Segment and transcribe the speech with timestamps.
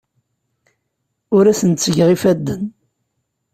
[1.35, 2.63] Ur asen-ttgeɣ ifadden.